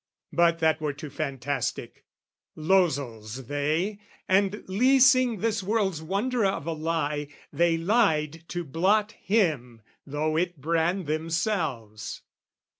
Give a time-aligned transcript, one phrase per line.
[0.33, 2.05] But that were too fantastic:
[2.55, 9.83] losels they, And leasing this world's wonder of a lie, They lied to blot him
[10.07, 12.23] though it brand themselves.